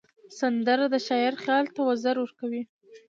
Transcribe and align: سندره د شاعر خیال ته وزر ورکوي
سندره 0.39 0.85
د 0.93 0.95
شاعر 1.07 1.33
خیال 1.43 1.65
ته 1.75 1.79
وزر 1.89 2.15
ورکوي 2.19 2.63